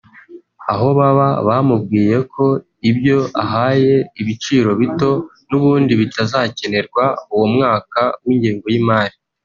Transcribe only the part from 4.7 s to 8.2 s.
bito n’ubundi bitazakenerwa uwo mwaka